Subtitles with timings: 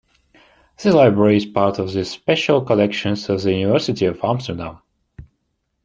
[0.81, 4.79] The library is part of the special collections of the University of Amsterdam.